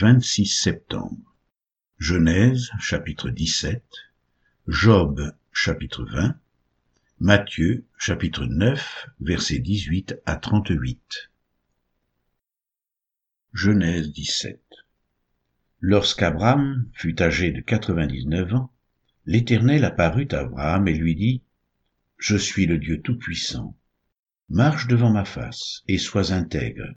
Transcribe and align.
26 0.00 0.46
septembre. 0.46 1.34
Genèse 1.98 2.70
chapitre 2.78 3.30
17, 3.30 3.82
Job 4.68 5.34
chapitre 5.50 6.04
20, 6.04 6.38
Matthieu 7.18 7.84
chapitre 7.98 8.44
9 8.44 9.08
versets 9.18 9.58
18 9.58 10.14
à 10.24 10.36
38. 10.36 11.32
Genèse 13.52 14.12
17. 14.12 14.62
Lorsqu'Abraham 15.80 16.88
fut 16.92 17.20
âgé 17.20 17.50
de 17.50 17.60
quatre-vingt-dix-neuf 17.60 18.54
ans, 18.54 18.72
l'Éternel 19.26 19.84
apparut 19.84 20.28
à 20.30 20.42
Abraham 20.42 20.86
et 20.86 20.94
lui 20.94 21.16
dit, 21.16 21.42
Je 22.18 22.36
suis 22.36 22.66
le 22.66 22.78
Dieu 22.78 23.02
Tout-Puissant. 23.02 23.76
Marche 24.48 24.86
devant 24.86 25.10
ma 25.10 25.24
face 25.24 25.82
et 25.88 25.98
sois 25.98 26.32
intègre. 26.32 26.94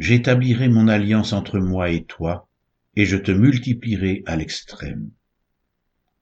J'établirai 0.00 0.70
mon 0.70 0.88
alliance 0.88 1.34
entre 1.34 1.58
moi 1.58 1.90
et 1.90 2.04
toi, 2.04 2.48
et 2.96 3.04
je 3.04 3.18
te 3.18 3.30
multiplierai 3.30 4.22
à 4.24 4.34
l'extrême. 4.34 5.10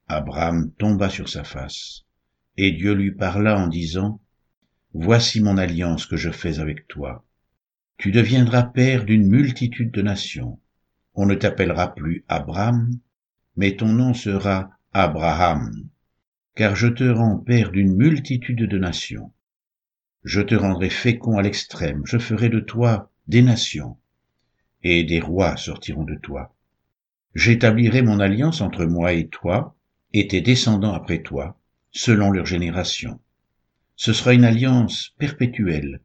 Abraham 0.09 0.73
tomba 0.73 1.09
sur 1.09 1.29
sa 1.29 1.45
face, 1.45 2.03
et 2.57 2.73
Dieu 2.73 2.93
lui 2.93 3.13
parla 3.13 3.57
en 3.57 3.69
disant, 3.69 4.21
Voici 4.95 5.41
mon 5.41 5.57
alliance 5.57 6.07
que 6.07 6.17
je 6.17 6.31
fais 6.31 6.59
avec 6.59 6.89
toi. 6.89 7.25
Tu 7.99 8.11
deviendras 8.11 8.65
père 8.65 9.05
d'une 9.05 9.29
multitude 9.29 9.93
de 9.93 10.03
nations. 10.03 10.59
On 11.15 11.27
ne 11.27 11.37
t'appellera 11.37 11.95
plus 11.95 12.25
Abraham, 12.27 12.91
mais 13.55 13.77
ton 13.77 13.93
nom 13.93 14.13
sera 14.13 14.71
Abraham, 14.93 15.71
car 16.57 16.75
je 16.75 16.89
te 16.89 17.05
rends 17.05 17.39
père 17.39 17.71
d'une 17.71 17.95
multitude 17.95 18.69
de 18.69 18.79
nations. 18.79 19.33
Je 20.25 20.41
te 20.41 20.57
rendrai 20.57 20.91
fécond 20.91 21.39
à 21.39 21.43
l'extrême, 21.43 22.03
je 22.07 22.19
ferai 22.19 22.49
de 22.49 22.59
toi 22.59 23.13
des 23.29 23.43
nations, 23.43 23.99
et 24.83 25.05
des 25.05 25.21
rois 25.21 25.57
sortiront 25.57 26.05
de 26.05 26.15
toi. 26.15 26.55
J'établirai 27.35 28.01
mon 28.01 28.21
alliance 28.21 28.63
entre 28.63 28.87
moi 28.87 29.13
et 29.13 29.29
toi, 29.29 29.77
et 30.15 30.29
tes 30.29 30.41
descendants 30.41 30.95
après 30.95 31.23
toi, 31.23 31.61
selon 31.93 32.31
leur 32.31 32.47
génération. 32.47 33.21
Ce 33.97 34.15
sera 34.15 34.33
une 34.33 34.45
alliance 34.45 35.15
perpétuelle, 35.19 36.01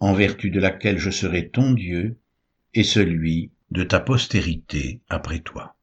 en 0.00 0.12
vertu 0.12 0.50
de 0.50 0.58
laquelle 0.58 0.98
je 0.98 1.10
serai 1.10 1.48
ton 1.48 1.72
Dieu 1.72 2.18
et 2.74 2.82
celui 2.82 3.52
de 3.70 3.84
ta 3.84 4.00
postérité 4.00 5.00
après 5.08 5.40
toi. 5.40 5.76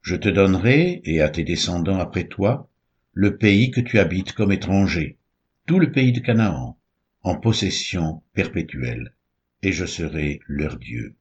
Je 0.00 0.16
te 0.16 0.28
donnerai, 0.28 1.02
et 1.04 1.20
à 1.20 1.28
tes 1.28 1.44
descendants 1.44 1.98
après 1.98 2.24
toi, 2.24 2.70
le 3.12 3.36
pays 3.36 3.70
que 3.70 3.80
tu 3.80 3.98
habites 3.98 4.32
comme 4.32 4.52
étranger, 4.52 5.18
tout 5.66 5.78
le 5.78 5.92
pays 5.92 6.12
de 6.12 6.20
Canaan, 6.20 6.78
en 7.22 7.36
possession 7.36 8.22
perpétuelle 8.32 9.13
et 9.64 9.72
je 9.72 9.86
serai 9.86 10.40
leur 10.46 10.76
Dieu. 10.76 11.16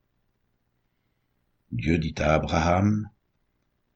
Dieu 1.72 1.98
dit 1.98 2.16
à 2.18 2.34
Abraham, 2.34 3.10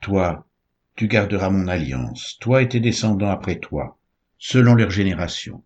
Toi, 0.01 0.47
tu 0.95 1.07
garderas 1.07 1.49
mon 1.49 1.67
alliance, 1.67 2.37
toi 2.39 2.61
et 2.61 2.69
tes 2.69 2.79
descendants 2.79 3.29
après 3.29 3.59
toi, 3.59 3.99
selon 4.37 4.73
leur 4.73 4.89
génération. 4.89 5.63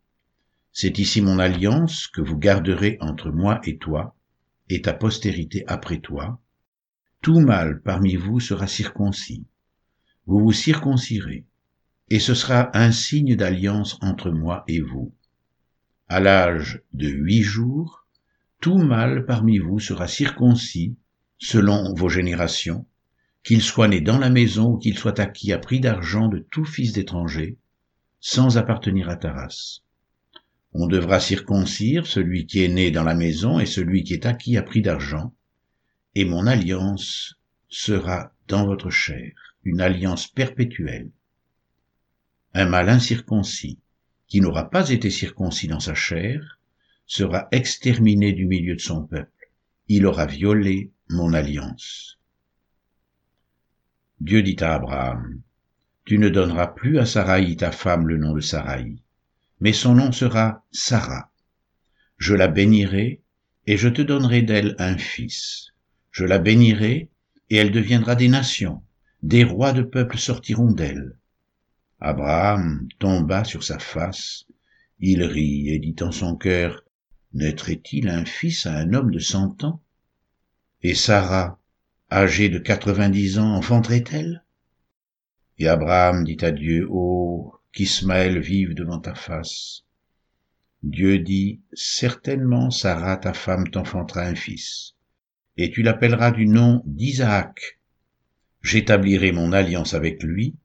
C'est 0.74 0.98
ici 1.00 1.22
mon 1.22 1.38
alliance 1.38 2.08
que 2.08 2.22
vous 2.22 2.38
garderez 2.38 2.98
entre 3.02 3.30
moi 3.30 3.62
et 3.66 3.78
toi, 3.78 4.16
et 4.70 4.82
ta 4.82 4.94
postérité 4.94 5.64
après 5.68 6.00
toi. 6.00 6.42
Tout 7.22 7.40
mâle 7.40 7.82
parmi 7.82 8.16
vous 8.16 8.40
sera 8.40 8.66
circoncis. 8.66 9.46
Vous 10.26 10.40
vous 10.40 10.54
circoncirez, 10.54 11.46
et 12.10 12.20
ce 12.20 12.34
sera 12.34 12.76
un 12.76 12.92
signe 12.92 13.36
d'alliance 13.36 14.00
entre 14.02 14.32
moi 14.32 14.64
et 14.68 14.82
vous. 14.82 15.14
À 16.08 16.20
l'âge 16.20 16.82
de 16.94 17.08
huit 17.08 17.44
jours, 17.44 18.01
tout 18.62 18.78
mâle 18.78 19.26
parmi 19.26 19.58
vous 19.58 19.80
sera 19.80 20.08
circoncis 20.08 20.96
selon 21.40 21.94
vos 21.96 22.10
générations, 22.10 22.86
qu'il 23.44 23.62
soit 23.62 23.88
né 23.88 24.02
dans 24.02 24.20
la 24.20 24.30
maison 24.30 24.74
ou 24.74 24.78
qu'il 24.78 24.98
soit 24.98 25.20
acquis 25.20 25.52
à 25.52 25.58
prix 25.58 25.80
d'argent 25.80 26.28
de 26.28 26.38
tout 26.52 26.64
fils 26.64 26.94
d'étranger, 26.94 27.58
sans 28.20 28.60
appartenir 28.60 29.10
à 29.10 29.16
ta 29.16 29.34
race. 29.34 29.82
On 30.74 30.86
devra 30.86 31.20
circoncire 31.20 32.06
celui 32.06 32.46
qui 32.46 32.64
est 32.64 32.68
né 32.68 32.92
dans 32.92 33.04
la 33.04 33.16
maison 33.16 33.60
et 33.60 33.66
celui 33.66 34.04
qui 34.04 34.14
est 34.14 34.28
acquis 34.28 34.58
à 34.58 34.62
prix 34.62 34.84
d'argent, 34.84 35.34
et 36.14 36.24
mon 36.24 36.46
alliance 36.46 37.36
sera 37.68 38.32
dans 38.48 38.68
votre 38.68 38.92
chair, 38.92 39.34
une 39.64 39.82
alliance 39.82 40.28
perpétuelle. 40.28 41.10
Un 42.54 42.68
mâle 42.68 42.90
incirconcis, 42.90 43.80
qui 44.28 44.40
n'aura 44.40 44.70
pas 44.70 44.90
été 44.92 45.10
circoncis 45.10 45.68
dans 45.68 45.80
sa 45.80 45.96
chair, 45.96 46.61
sera 47.12 47.50
exterminé 47.52 48.32
du 48.32 48.46
milieu 48.46 48.74
de 48.74 48.80
son 48.80 49.04
peuple. 49.04 49.52
Il 49.90 50.06
aura 50.06 50.26
violé 50.26 50.94
mon 51.10 51.34
alliance. 51.34 52.18
Dieu 54.22 54.42
dit 54.42 54.56
à 54.62 54.76
Abraham, 54.76 55.42
Tu 56.06 56.18
ne 56.20 56.30
donneras 56.30 56.68
plus 56.68 57.00
à 57.00 57.06
Saraï 57.06 57.58
ta 57.58 57.74
femme 57.74 58.08
le 58.08 58.18
nom 58.18 58.32
de 58.34 58.40
Saraï, 58.40 59.04
mais 59.60 59.74
son 59.74 59.94
nom 59.94 60.14
sera 60.14 60.64
Sarah. 60.72 61.30
Je 62.18 62.34
la 62.34 62.48
bénirai, 62.48 63.22
et 63.68 63.76
je 63.76 63.90
te 63.90 64.02
donnerai 64.02 64.42
d'elle 64.42 64.78
un 64.80 64.98
fils. 64.98 65.74
Je 66.12 66.24
la 66.24 66.40
bénirai, 66.40 67.10
et 67.50 67.56
elle 67.58 67.72
deviendra 67.72 68.16
des 68.16 68.30
nations. 68.30 68.84
Des 69.22 69.44
rois 69.44 69.74
de 69.74 69.82
peuples 69.82 70.18
sortiront 70.18 70.72
d'elle. 70.72 71.18
Abraham 72.00 72.88
tomba 73.00 73.44
sur 73.44 73.66
sa 73.66 73.80
face, 73.80 74.46
il 75.02 75.24
rit 75.24 75.68
et 75.72 75.80
dit 75.80 75.96
en 76.00 76.14
son 76.14 76.38
cœur, 76.38 76.86
naîtrait-il 77.34 78.10
un 78.10 78.26
fils 78.26 78.66
à 78.66 78.76
un 78.76 78.94
homme 78.94 79.12
de 79.12 79.20
cent 79.20 79.64
ans? 79.64 79.82
Et 80.84 80.96
Sarah, 80.96 81.60
âgée 82.12 82.50
de 82.50 82.60
quatre-vingt-dix 82.60 83.40
ans, 83.40 83.56
enfanterait-elle? 83.56 84.44
Et 85.58 85.68
Abraham 85.68 86.24
dit 86.24 86.38
à 86.42 86.52
Dieu, 86.52 86.88
Oh, 86.90 87.56
qu'Ismaël 87.72 88.40
vive 88.40 88.74
devant 88.74 89.00
ta 89.00 89.16
face. 89.16 89.84
Dieu 90.84 91.20
dit, 91.20 91.62
Certainement 91.74 92.72
Sarah, 92.72 93.18
ta 93.18 93.34
femme, 93.34 93.70
t'enfantera 93.70 94.24
un 94.24 94.36
fils, 94.36 94.96
et 95.58 95.72
tu 95.72 95.84
l'appelleras 95.84 96.32
du 96.32 96.48
nom 96.48 96.82
d'Isaac. 96.86 97.80
J'établirai 98.62 99.32
mon 99.32 99.54
alliance 99.54 99.94
avec 99.94 100.22
lui, 100.24 100.56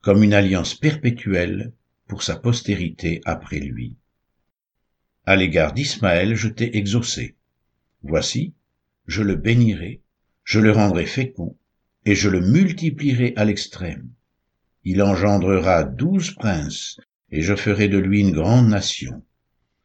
comme 0.00 0.22
une 0.22 0.34
alliance 0.34 0.74
perpétuelle 0.74 1.72
pour 2.06 2.22
sa 2.22 2.36
postérité 2.36 3.20
après 3.24 3.60
lui 3.60 3.96
à 5.30 5.36
l'égard 5.36 5.72
d'Ismaël 5.72 6.34
je 6.34 6.48
t'ai 6.48 6.76
exaucé. 6.76 7.36
Voici, 8.02 8.52
je 9.06 9.22
le 9.22 9.36
bénirai, 9.36 10.02
je 10.42 10.58
le 10.58 10.72
rendrai 10.72 11.06
fécond, 11.06 11.56
et 12.04 12.16
je 12.16 12.28
le 12.28 12.40
multiplierai 12.40 13.34
à 13.36 13.44
l'extrême. 13.44 14.10
Il 14.82 15.00
engendrera 15.00 15.84
douze 15.84 16.32
princes, 16.32 16.98
et 17.30 17.42
je 17.42 17.54
ferai 17.54 17.86
de 17.86 17.96
lui 17.96 18.22
une 18.22 18.32
grande 18.32 18.66
nation. 18.66 19.22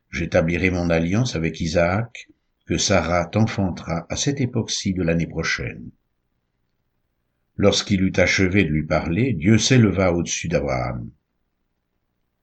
J'établirai 0.10 0.72
mon 0.72 0.90
alliance 0.90 1.36
avec 1.36 1.62
Isaac, 1.62 2.28
que 2.66 2.80
Sarah 2.80 3.26
t'enfantera 3.26 4.08
à 4.10 4.16
cette 4.16 4.42
époque-ci 4.42 4.96
de 4.96 5.04
l'année 5.04 5.28
prochaine. 5.28 5.92
Lorsqu'il 7.56 8.02
eut 8.02 8.14
achevé 8.18 8.64
de 8.64 8.70
lui 8.70 8.88
parler, 8.88 9.34
Dieu 9.34 9.60
s'éleva 9.60 10.12
au-dessus 10.12 10.48
d'Abraham. 10.48 11.12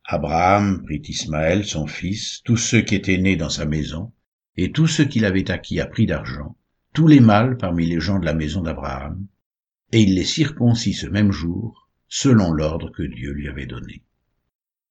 Abraham 0.04 0.82
prit 0.82 1.00
Ismaël, 1.08 1.64
son 1.64 1.86
fils, 1.86 2.42
tous 2.44 2.56
ceux 2.56 2.82
qui 2.82 2.96
étaient 2.96 3.18
nés 3.18 3.36
dans 3.36 3.48
sa 3.48 3.66
maison, 3.66 4.12
et 4.56 4.72
tous 4.72 4.88
ceux 4.88 5.04
qu'il 5.04 5.24
avait 5.24 5.50
acquis 5.50 5.78
à 5.78 5.86
prix 5.86 6.06
d'argent, 6.06 6.56
tous 6.92 7.06
les 7.06 7.20
mâles 7.20 7.56
parmi 7.56 7.86
les 7.86 8.00
gens 8.00 8.18
de 8.18 8.24
la 8.24 8.34
maison 8.34 8.62
d'Abraham, 8.62 9.24
et 9.92 10.02
il 10.02 10.14
les 10.14 10.24
circoncit 10.24 10.92
ce 10.92 11.06
même 11.06 11.30
jour, 11.30 11.88
selon 12.08 12.50
l'ordre 12.50 12.90
que 12.90 13.04
Dieu 13.04 13.30
lui 13.30 13.48
avait 13.48 13.66
donné. 13.66 14.02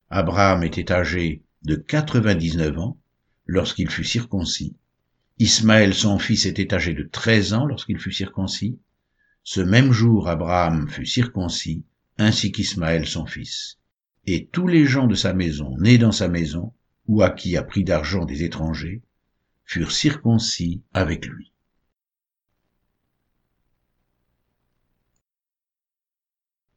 Abraham 0.10 0.64
était 0.64 0.94
âgé 0.94 1.44
de 1.64 1.76
quatre-vingt-dix-neuf 1.76 2.78
ans 2.80 2.98
lorsqu'il 3.46 3.90
fut 3.90 4.06
circoncis. 4.06 4.78
Ismaël, 5.40 5.94
son 5.94 6.20
fils, 6.20 6.46
était 6.46 6.74
âgé 6.74 6.94
de 6.94 7.04
treize 7.04 7.54
ans 7.54 7.66
lorsqu'il 7.66 8.00
fut 8.00 8.14
circoncis. 8.14 8.80
Ce 9.44 9.60
même 9.60 9.92
jour, 9.92 10.30
Abraham 10.30 10.88
fut 10.88 11.06
circoncis, 11.06 11.84
ainsi 12.18 12.54
qu'Ismaël, 12.54 13.06
son 13.06 13.26
fils 13.26 13.81
et 14.26 14.48
tous 14.52 14.68
les 14.68 14.86
gens 14.86 15.08
de 15.08 15.16
sa 15.16 15.34
maison, 15.34 15.78
nés 15.78 15.98
dans 15.98 16.12
sa 16.12 16.28
maison, 16.28 16.74
ou 17.08 17.22
à 17.22 17.30
qui 17.30 17.58
a 17.58 17.64
pris 17.64 17.84
d'argent 17.84 18.26
des 18.26 18.44
étrangers, 18.44 19.02
furent 19.66 19.92
circoncis 19.92 20.82
avec 20.94 21.26
lui. 21.26 21.52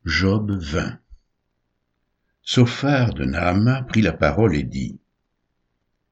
Job 0.05 0.50
20 0.50 0.99
Sophar 2.43 3.14
de 3.14 3.25
Naama 3.25 3.82
prit 3.85 4.02
la 4.02 4.12
parole 4.12 4.55
et 4.55 4.64
dit 4.64 4.99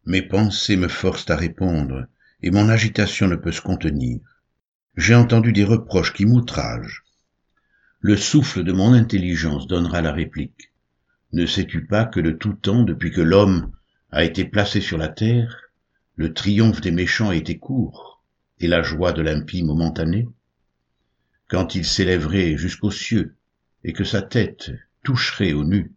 Mes 0.06 0.22
pensées 0.22 0.76
me 0.76 0.88
forcent 0.88 1.30
à 1.30 1.36
répondre, 1.36 2.06
et 2.40 2.50
mon 2.50 2.68
agitation 2.68 3.28
ne 3.28 3.36
peut 3.36 3.52
se 3.52 3.60
contenir. 3.60 4.20
J'ai 4.96 5.14
entendu 5.14 5.52
des 5.52 5.64
reproches 5.64 6.12
qui 6.12 6.24
m'outragent. 6.24 7.04
Le 8.00 8.16
souffle 8.16 8.64
de 8.64 8.72
mon 8.72 8.94
intelligence 8.94 9.66
donnera 9.66 10.02
la 10.02 10.12
réplique. 10.12 10.71
Ne 11.32 11.46
sais-tu 11.46 11.86
pas 11.86 12.04
que 12.04 12.20
de 12.20 12.30
tout 12.30 12.52
temps, 12.52 12.82
depuis 12.82 13.10
que 13.10 13.22
l'homme 13.22 13.72
a 14.10 14.22
été 14.22 14.44
placé 14.44 14.82
sur 14.82 14.98
la 14.98 15.08
terre, 15.08 15.70
le 16.16 16.34
triomphe 16.34 16.82
des 16.82 16.90
méchants 16.90 17.30
a 17.30 17.36
été 17.36 17.58
court, 17.58 18.22
et 18.60 18.68
la 18.68 18.82
joie 18.82 19.12
de 19.12 19.22
l'impie 19.22 19.64
momentanée 19.64 20.28
Quand 21.48 21.74
il 21.74 21.86
s'élèverait 21.86 22.58
jusqu'aux 22.58 22.90
cieux 22.90 23.34
et 23.82 23.94
que 23.94 24.04
sa 24.04 24.20
tête 24.20 24.72
toucherait 25.02 25.54
au 25.54 25.64
nu, 25.64 25.92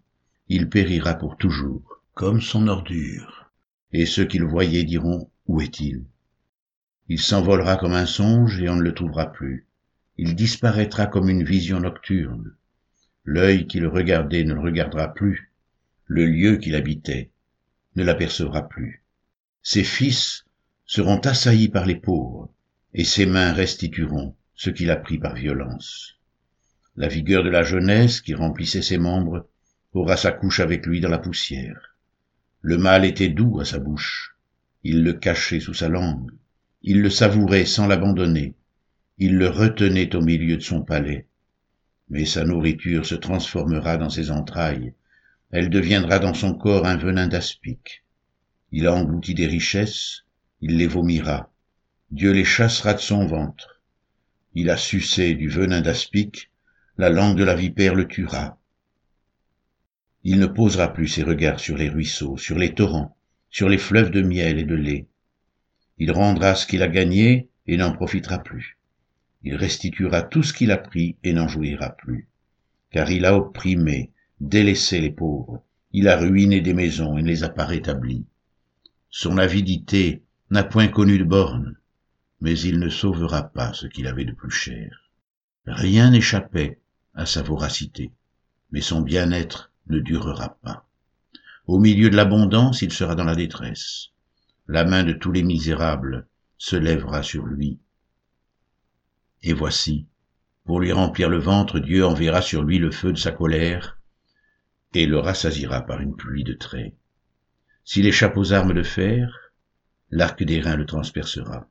il 0.48 0.70
périra 0.70 1.16
pour 1.16 1.36
toujours, 1.36 2.02
comme 2.14 2.40
son 2.40 2.70
ordure, 2.70 3.52
et 3.92 4.06
ceux 4.06 4.26
qui 4.26 4.38
le 4.38 4.48
voyaient 4.48 4.86
diront 4.86 5.30
Où 5.48 5.60
est-il? 5.60 6.06
Il 7.10 7.20
s'envolera 7.20 7.76
comme 7.76 7.94
un 7.94 8.06
songe 8.06 8.62
et 8.62 8.70
on 8.70 8.78
ne 8.78 8.82
le 8.82 8.94
trouvera 8.94 9.32
plus. 9.32 9.68
Il 10.18 10.34
disparaîtra 10.34 11.08
comme 11.08 11.30
une 11.30 11.44
vision 11.44 11.82
nocturne. 11.82 12.56
L'œil 13.26 13.66
qui 13.66 13.80
le 13.80 13.88
regardait 13.88 14.44
ne 14.44 14.54
le 14.54 14.60
regardera 14.60 15.14
plus. 15.14 15.52
Le 16.06 16.26
lieu 16.26 16.58
qu'il 16.58 16.76
habitait 16.76 17.32
ne 17.96 18.04
l'apercevra 18.04 18.70
plus. 18.70 19.04
Ses 19.64 19.84
fils 19.84 20.46
seront 20.86 21.18
assaillis 21.18 21.70
par 21.70 21.88
les 21.88 21.96
pauvres, 21.96 22.54
et 22.94 23.04
ses 23.04 23.26
mains 23.26 23.52
restitueront 23.52 24.36
ce 24.54 24.70
qu'il 24.70 24.92
a 24.92 24.96
pris 24.96 25.18
par 25.18 25.34
violence. 25.34 26.20
La 26.96 27.08
vigueur 27.08 27.44
de 27.44 27.50
la 27.50 27.64
jeunesse 27.64 28.22
qui 28.22 28.36
remplissait 28.36 28.84
ses 28.84 29.00
membres 29.00 29.50
aura 29.94 30.18
sa 30.18 30.32
couche 30.32 30.60
avec 30.60 30.86
lui 30.86 31.02
dans 31.02 31.10
la 31.10 31.18
poussière. 31.18 31.98
Le 32.62 32.78
mal 32.78 33.06
était 33.06 33.30
doux 33.30 33.60
à 33.60 33.66
sa 33.66 33.80
bouche, 33.80 34.36
il 34.84 35.04
le 35.04 35.14
cachait 35.14 35.60
sous 35.60 35.74
sa 35.74 35.90
langue, 35.90 36.32
il 36.84 37.02
le 37.02 37.10
savourait 37.10 37.66
sans 37.66 37.88
l'abandonner, 37.88 38.54
il 39.18 39.36
le 39.38 39.50
retenait 39.50 40.16
au 40.16 40.22
milieu 40.22 40.58
de 40.58 40.62
son 40.62 40.84
palais. 40.84 41.28
Mais 42.10 42.26
sa 42.26 42.44
nourriture 42.44 43.06
se 43.06 43.16
transformera 43.16 43.98
dans 43.98 44.10
ses 44.10 44.32
entrailles, 44.32 44.94
elle 45.52 45.70
deviendra 45.70 46.20
dans 46.20 46.34
son 46.34 46.54
corps 46.54 46.86
un 46.86 46.98
venin 46.98 47.28
d'aspic. 47.28 48.04
Il 48.72 48.88
a 48.88 48.94
englouti 48.94 49.34
des 49.34 49.48
richesses, 49.48 50.26
il 50.62 50.78
les 50.78 50.88
vomira. 50.88 51.52
Dieu 52.12 52.32
les 52.32 52.44
chassera 52.44 52.94
de 52.94 53.00
son 53.00 53.26
ventre. 53.26 53.82
Il 54.54 54.70
a 54.70 54.78
sucé 54.78 55.34
du 55.34 55.48
venin 55.48 55.82
d'aspic, 55.82 56.52
la 56.98 57.10
langue 57.10 57.38
de 57.38 57.44
la 57.44 57.56
vipère 57.56 57.96
le 57.96 58.08
tuera. 58.08 58.60
Il 60.24 60.40
ne 60.40 60.48
posera 60.48 60.92
plus 60.92 61.08
ses 61.08 61.24
regards 61.24 61.60
sur 61.60 61.78
les 61.78 61.90
ruisseaux, 61.90 62.38
sur 62.38 62.58
les 62.58 62.74
torrents, 62.74 63.16
sur 63.50 63.70
les 63.70 63.78
fleuves 63.78 64.12
de 64.12 64.22
miel 64.22 64.60
et 64.60 64.64
de 64.64 64.76
lait. 64.76 65.08
Il 66.00 66.12
rendra 66.12 66.56
ce 66.56 66.68
qu'il 66.68 66.84
a 66.84 66.88
gagné 66.88 67.50
et 67.68 67.78
n'en 67.78 67.94
profitera 67.94 68.40
plus. 68.40 68.78
Il 69.46 69.56
restituera 69.56 70.24
tout 70.24 70.42
ce 70.42 70.54
qu'il 70.54 70.72
a 70.72 70.78
pris 70.78 71.18
et 71.24 71.32
n'en 71.32 71.48
jouira 71.48 71.92
plus. 71.92 72.28
Car 72.90 73.12
il 73.12 73.26
a 73.26 73.38
opprimé, 73.38 74.12
délaissé 74.42 75.00
les 75.00 75.12
pauvres, 75.12 75.64
il 75.94 76.08
a 76.08 76.18
ruiné 76.18 76.62
des 76.62 76.74
maisons 76.74 77.16
et 77.16 77.22
ne 77.22 77.28
les 77.28 77.44
a 77.44 77.50
pas 77.50 77.66
rétablies. 77.66 78.26
Son 79.12 79.38
avidité 79.38 80.24
n'a 80.50 80.64
point 80.64 80.88
connu 80.88 81.20
de 81.20 81.24
borne, 81.24 81.78
mais 82.42 82.60
il 82.60 82.80
ne 82.80 82.90
sauvera 82.90 83.44
pas 83.44 83.72
ce 83.74 83.86
qu'il 83.86 84.08
avait 84.08 84.26
de 84.26 84.32
plus 84.32 84.50
cher. 84.50 85.12
Rien 85.68 86.10
n'échappait 86.10 86.80
à 87.14 87.28
sa 87.28 87.44
voracité, 87.44 88.12
mais 88.72 88.82
son 88.82 89.02
bien-être 89.02 89.72
ne 89.88 90.00
durera 90.00 90.58
pas. 90.64 90.88
Au 91.68 91.80
milieu 91.80 92.10
de 92.10 92.16
l'abondance, 92.16 92.82
il 92.82 92.92
sera 92.92 93.14
dans 93.14 93.24
la 93.24 93.36
détresse. 93.36 94.10
La 94.68 94.86
main 94.86 95.04
de 95.04 95.14
tous 95.14 95.32
les 95.32 95.44
misérables 95.44 96.26
se 96.58 96.76
lèvera 96.76 97.22
sur 97.22 97.46
lui. 97.46 97.78
Et 99.48 99.54
voici, 99.54 100.08
pour 100.64 100.80
lui 100.80 100.92
remplir 100.92 101.30
le 101.30 101.38
ventre, 101.38 101.80
Dieu 101.80 102.04
enverra 102.04 102.42
sur 102.42 102.64
lui 102.64 102.80
le 102.80 102.90
feu 102.90 103.14
de 103.14 103.18
sa 103.20 103.32
colère 103.32 104.00
et 104.96 105.06
le 105.06 105.20
rassasira 105.20 105.86
par 105.86 106.02
une 106.02 106.16
pluie 106.16 106.44
de 106.44 106.54
traits. 106.54 106.96
S'il 107.84 108.08
échappe 108.08 108.38
aux 108.38 108.54
armes 108.54 108.74
de 108.74 108.82
fer, 108.82 109.52
l'arc 110.10 110.42
des 110.44 110.60
reins 110.60 110.78
le 110.78 110.88
transpercera. 110.88 111.70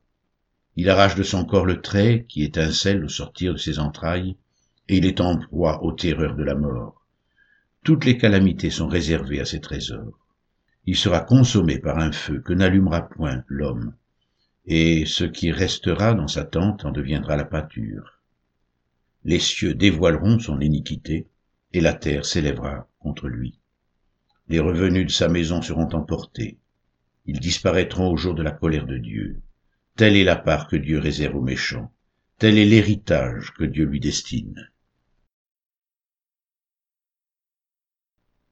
Il 0.77 0.89
arrache 0.89 1.15
de 1.15 1.23
son 1.23 1.43
corps 1.43 1.65
le 1.65 1.81
trait 1.81 2.25
qui 2.29 2.43
étincelle 2.43 3.03
au 3.03 3.09
sortir 3.09 3.51
de 3.51 3.57
ses 3.57 3.77
entrailles, 3.79 4.37
et 4.87 4.95
il 4.95 5.05
est 5.05 5.19
en 5.19 5.37
proie 5.37 5.83
aux 5.83 5.91
terreurs 5.91 6.37
de 6.37 6.43
la 6.43 6.55
mort. 6.55 7.05
Toutes 7.83 8.05
les 8.05 8.17
calamités 8.17 8.69
sont 8.69 8.87
réservées 8.87 9.41
à 9.41 9.45
ses 9.45 9.59
trésors. 9.59 10.17
Il 10.85 10.95
sera 10.95 11.19
consommé 11.19 11.77
par 11.77 11.99
un 11.99 12.13
feu 12.13 12.39
que 12.39 12.53
n'allumera 12.53 13.01
point 13.09 13.43
l'homme, 13.47 13.95
et 14.67 15.05
ce 15.05 15.23
qui 15.23 15.51
restera 15.51 16.13
dans 16.13 16.27
sa 16.27 16.43
tente 16.43 16.85
en 16.85 16.91
deviendra 16.91 17.35
la 17.35 17.45
pâture. 17.45 18.21
Les 19.23 19.39
cieux 19.39 19.73
dévoileront 19.73 20.39
son 20.39 20.59
iniquité, 20.59 21.27
et 21.73 21.81
la 21.81 21.93
terre 21.93 22.25
s'élèvera 22.25 22.87
contre 22.99 23.27
lui. 23.27 23.59
Les 24.47 24.59
revenus 24.59 25.07
de 25.07 25.11
sa 25.11 25.27
maison 25.27 25.61
seront 25.61 25.89
emportés. 25.93 26.57
Ils 27.25 27.39
disparaîtront 27.39 28.11
au 28.11 28.17
jour 28.17 28.33
de 28.33 28.43
la 28.43 28.51
colère 28.51 28.85
de 28.85 28.97
Dieu. 28.97 29.41
Telle 29.95 30.15
est 30.15 30.23
la 30.23 30.35
part 30.35 30.67
que 30.67 30.75
Dieu 30.75 30.99
réserve 30.99 31.35
aux 31.35 31.41
méchants. 31.41 31.91
Tel 32.37 32.57
est 32.57 32.65
l'héritage 32.65 33.51
que 33.53 33.63
Dieu 33.63 33.85
lui 33.85 33.99
destine. 33.99 34.69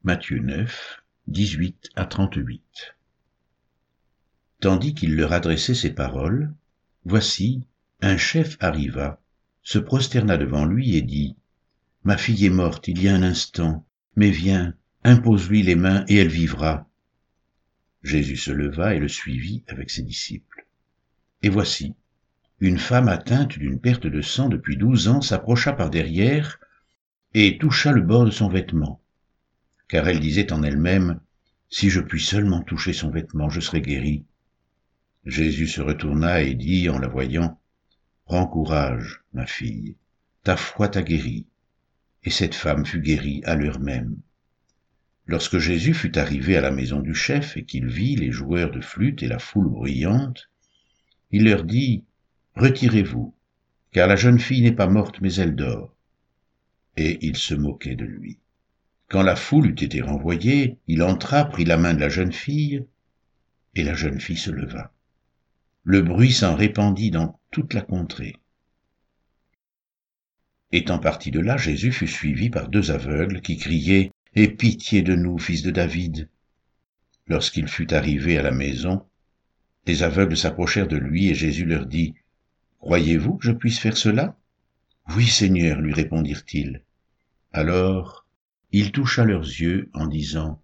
Matthieu 0.04 0.40
9, 0.40 1.02
18 1.28 1.90
à 1.96 2.06
38 2.06 2.96
Tandis 4.64 4.94
qu'il 4.94 5.18
leur 5.18 5.34
adressait 5.34 5.76
ces 5.76 5.92
paroles, 5.92 6.54
voici, 7.04 7.68
un 8.00 8.16
chef 8.16 8.56
arriva, 8.62 9.22
se 9.62 9.78
prosterna 9.78 10.38
devant 10.38 10.64
lui 10.64 10.96
et 10.96 11.02
dit, 11.02 11.36
Ma 12.06 12.16
fille 12.16 12.46
est 12.46 12.50
morte 12.50 12.88
il 12.88 13.04
y 13.04 13.10
a 13.10 13.14
un 13.14 13.24
instant, 13.24 13.86
mais 14.16 14.30
viens, 14.30 14.74
impose-lui 15.04 15.64
les 15.64 15.76
mains 15.76 16.06
et 16.08 16.16
elle 16.16 16.30
vivra. 16.30 16.90
Jésus 18.04 18.38
se 18.38 18.52
leva 18.52 18.96
et 18.96 19.00
le 19.00 19.10
suivit 19.10 19.66
avec 19.68 19.90
ses 19.90 20.02
disciples. 20.02 20.66
Et 21.42 21.50
voici, 21.50 21.94
une 22.62 22.78
femme 22.78 23.10
atteinte 23.10 23.60
d'une 23.60 23.82
perte 23.82 24.08
de 24.08 24.22
sang 24.22 24.48
depuis 24.48 24.78
douze 24.78 25.10
ans 25.10 25.20
s'approcha 25.20 25.74
par 25.74 25.90
derrière 25.90 26.62
et 27.34 27.58
toucha 27.58 27.92
le 27.92 28.02
bord 28.02 28.24
de 28.24 28.32
son 28.32 28.48
vêtement 28.48 29.02
car 29.90 30.08
elle 30.08 30.22
disait 30.22 30.54
en 30.54 30.64
elle-même, 30.64 31.20
Si 31.70 31.90
je 31.90 32.00
puis 32.00 32.22
seulement 32.22 32.62
toucher 32.62 32.94
son 32.94 33.12
vêtement, 33.12 33.50
je 33.50 33.60
serai 33.60 33.82
guérie. 33.82 34.26
Jésus 35.26 35.68
se 35.68 35.82
retourna 35.82 36.42
et 36.42 36.54
dit 36.54 36.90
en 36.90 37.00
la 37.00 37.08
voyant, 37.08 37.58
Prends 38.26 38.46
courage, 38.46 39.22
ma 39.34 39.46
fille, 39.46 39.96
ta 40.44 40.58
foi 40.58 40.90
t'a 40.90 41.02
guérie. 41.02 41.48
Et 42.24 42.30
cette 42.30 42.56
femme 42.56 42.86
fut 42.86 43.00
guérie 43.00 43.42
à 43.46 43.56
l'heure 43.56 43.80
même. 43.80 44.18
Lorsque 45.26 45.60
Jésus 45.60 45.94
fut 45.94 46.18
arrivé 46.18 46.58
à 46.58 46.62
la 46.62 46.72
maison 46.72 47.00
du 47.00 47.14
chef 47.14 47.56
et 47.56 47.64
qu'il 47.64 47.88
vit 47.88 48.18
les 48.18 48.32
joueurs 48.32 48.72
de 48.72 48.82
flûte 48.82 49.24
et 49.24 49.28
la 49.28 49.40
foule 49.40 49.70
bruyante, 49.70 50.50
il 51.32 51.46
leur 51.46 51.64
dit, 51.64 52.04
Retirez-vous, 52.56 53.34
car 53.92 54.08
la 54.08 54.18
jeune 54.18 54.40
fille 54.40 54.62
n'est 54.62 54.74
pas 54.74 54.88
morte 54.88 55.22
mais 55.22 55.34
elle 55.36 55.56
dort. 55.56 55.96
Et 56.98 57.26
il 57.26 57.38
se 57.38 57.56
moquait 57.56 57.96
de 57.96 58.06
lui. 58.06 58.40
Quand 59.08 59.24
la 59.24 59.38
foule 59.38 59.68
eut 59.68 59.84
été 59.84 60.02
renvoyée, 60.02 60.80
il 60.88 61.02
entra, 61.02 61.46
prit 61.46 61.66
la 61.66 61.78
main 61.78 61.94
de 61.94 62.00
la 62.02 62.10
jeune 62.10 62.34
fille, 62.34 62.86
et 63.76 63.84
la 63.84 63.94
jeune 63.94 64.20
fille 64.20 64.38
se 64.38 64.52
leva. 64.52 64.92
Le 65.84 66.02
bruit 66.02 66.32
s'en 66.32 66.56
répandit 66.56 67.12
dans 67.12 67.40
toute 67.52 67.74
la 67.74 67.82
contrée. 67.82 68.38
Étant 70.72 70.98
parti 70.98 71.30
de 71.30 71.40
là, 71.40 71.58
Jésus 71.58 71.92
fut 71.92 72.08
suivi 72.08 72.50
par 72.50 72.70
deux 72.70 72.92
aveugles 72.92 73.42
qui 73.42 73.58
criaient 73.58 74.12
Aie 74.36 74.48
pitié 74.48 75.04
de 75.04 75.14
nous, 75.14 75.38
fils 75.38 75.62
de 75.62 75.70
David. 75.70 76.30
Lorsqu'il 77.28 77.68
fut 77.68 77.94
arrivé 77.94 78.38
à 78.40 78.42
la 78.42 78.52
maison, 78.52 79.06
les 79.86 80.02
aveugles 80.02 80.38
s'approchèrent 80.38 80.88
de 80.88 80.98
lui 80.98 81.30
et 81.30 81.36
Jésus 81.36 81.66
leur 81.66 81.86
dit 81.86 82.16
Croyez-vous 82.80 83.38
que 83.38 83.46
je 83.46 83.52
puisse 83.52 83.78
faire 83.78 83.98
cela 83.98 84.36
Oui, 85.16 85.28
Seigneur, 85.28 85.80
lui 85.82 85.94
répondirent-ils. 85.94 86.82
Alors 87.52 88.26
il 88.72 88.92
toucha 88.92 89.24
leurs 89.24 89.46
yeux 89.46 89.92
en 89.94 90.08
disant, 90.08 90.60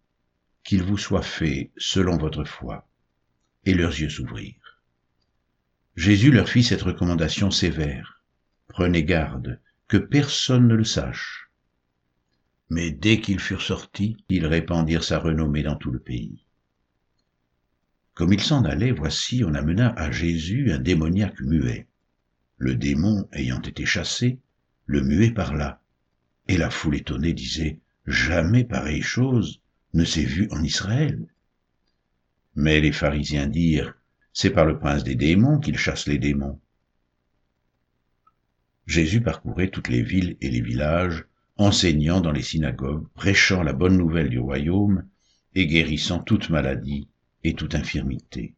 Qu'il 0.64 0.82
vous 0.82 0.98
soit 0.98 1.22
fait 1.22 1.72
selon 1.78 2.18
votre 2.18 2.44
foi. 2.44 2.88
Et 3.66 3.76
leurs 3.76 4.00
yeux 4.00 4.10
s'ouvrirent. 4.10 4.59
Jésus 6.00 6.32
leur 6.32 6.48
fit 6.48 6.64
cette 6.64 6.84
recommandation 6.84 7.52
sévère. 7.52 8.24
Prenez 8.70 9.04
garde, 9.04 9.60
que 9.90 9.98
personne 9.98 10.66
ne 10.66 10.76
le 10.76 10.86
sache. 10.86 11.52
Mais 12.70 12.90
dès 12.90 13.20
qu'ils 13.20 13.42
furent 13.42 13.62
sortis, 13.62 14.16
ils 14.30 14.46
répandirent 14.46 15.04
sa 15.04 15.20
renommée 15.20 15.62
dans 15.62 15.76
tout 15.76 15.92
le 15.92 16.00
pays. 16.00 16.46
Comme 18.14 18.32
ils 18.32 18.40
s'en 18.40 18.64
allaient, 18.64 18.94
voici, 18.94 19.44
on 19.44 19.54
amena 19.54 19.90
à 19.98 20.10
Jésus 20.10 20.72
un 20.72 20.80
démoniaque 20.80 21.42
muet. 21.42 21.90
Le 22.56 22.76
démon 22.76 23.28
ayant 23.34 23.62
été 23.62 23.86
chassé, 23.86 24.40
le 24.86 25.02
muet 25.02 25.32
parla, 25.32 25.82
et 26.48 26.56
la 26.56 26.70
foule 26.70 26.96
étonnée 26.96 27.34
disait, 27.34 27.82
Jamais 28.08 28.64
pareille 28.64 29.02
chose 29.02 29.60
ne 29.94 30.06
s'est 30.06 30.24
vue 30.24 30.48
en 30.52 30.64
Israël. 30.64 31.28
Mais 32.56 32.80
les 32.80 32.94
pharisiens 32.94 33.48
dirent, 33.48 33.99
c'est 34.42 34.52
par 34.52 34.64
le 34.64 34.80
prince 34.80 35.04
des 35.04 35.16
démons 35.16 35.60
qu'il 35.60 35.78
chasse 35.78 36.08
les 36.08 36.18
démons. 36.18 36.62
Jésus 38.88 39.20
parcourait 39.20 39.70
toutes 39.70 39.90
les 39.90 40.02
villes 40.02 40.38
et 40.40 40.50
les 40.50 40.62
villages, 40.62 41.26
enseignant 41.58 42.22
dans 42.22 42.32
les 42.32 42.42
synagogues, 42.42 43.06
prêchant 43.16 43.64
la 43.64 43.74
bonne 43.74 43.98
nouvelle 43.98 44.30
du 44.30 44.40
royaume 44.40 45.06
et 45.56 45.68
guérissant 45.68 46.20
toute 46.20 46.50
maladie 46.50 47.10
et 47.44 47.54
toute 47.54 47.76
infirmité. 47.76 48.56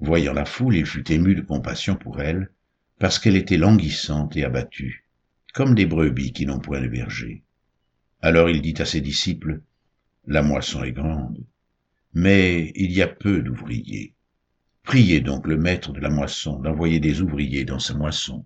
Voyant 0.00 0.32
la 0.32 0.44
foule, 0.44 0.74
il 0.74 0.86
fut 0.86 1.12
ému 1.12 1.36
de 1.36 1.42
compassion 1.42 1.94
pour 1.94 2.20
elle, 2.20 2.50
parce 2.98 3.20
qu'elle 3.20 3.36
était 3.36 3.58
languissante 3.58 4.36
et 4.36 4.42
abattue, 4.42 5.06
comme 5.54 5.76
des 5.76 5.86
brebis 5.86 6.32
qui 6.32 6.44
n'ont 6.44 6.58
point 6.58 6.80
de 6.80 6.88
berger. 6.88 7.44
Alors 8.20 8.50
il 8.50 8.60
dit 8.62 8.82
à 8.82 8.84
ses 8.84 9.00
disciples, 9.00 9.62
La 10.26 10.42
moisson 10.42 10.82
est 10.82 10.90
grande, 10.90 11.38
mais 12.14 12.72
il 12.74 12.90
y 12.90 13.00
a 13.00 13.06
peu 13.06 13.42
d'ouvriers. 13.42 14.16
Priez 14.84 15.20
donc 15.20 15.46
le 15.46 15.56
maître 15.56 15.92
de 15.92 16.00
la 16.00 16.10
moisson 16.10 16.58
d'envoyer 16.58 17.00
des 17.00 17.20
ouvriers 17.20 17.64
dans 17.64 17.78
sa 17.78 17.94
moisson. 17.94 18.44